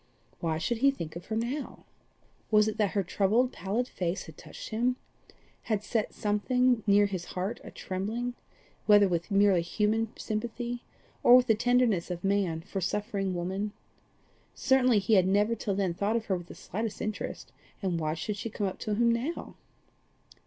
[0.39, 1.85] Why should he think of her now?
[2.49, 4.95] Was it that her troubled pallid face had touched him
[5.69, 8.33] had set something near his heart a trembling,
[8.87, 10.81] whether with merely human sympathy
[11.21, 13.73] or with the tenderness of man for suffering woman?
[14.55, 17.51] Certainly he had never till then thought of her with the slightest interest,
[17.83, 19.55] and why should she come up to him now?